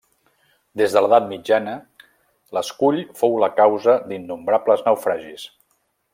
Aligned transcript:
Des 0.81 0.95
de 0.95 1.03
l'edat 1.05 1.27
mitjana 1.33 1.75
l'escull 2.59 2.97
fou 3.21 3.37
la 3.45 3.51
causa 3.61 3.99
d'innombrables 4.09 4.83
naufragis. 4.89 5.47